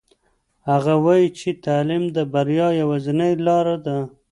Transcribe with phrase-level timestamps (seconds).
[0.69, 3.97] هغه وایي چې تعلیم د بریا یوازینۍ لاره ده.